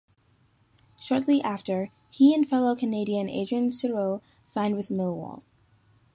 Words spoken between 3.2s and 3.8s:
Adrian